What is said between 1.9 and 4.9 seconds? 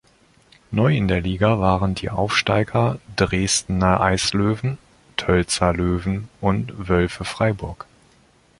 die Aufsteiger Dresdner Eislöwen,